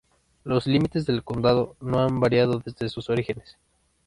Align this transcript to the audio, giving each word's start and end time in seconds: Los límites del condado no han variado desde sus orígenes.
Los 0.45 0.65
límites 0.65 1.05
del 1.05 1.23
condado 1.23 1.75
no 1.79 1.99
han 1.99 2.19
variado 2.19 2.57
desde 2.57 2.89
sus 2.89 3.11
orígenes. 3.11 3.59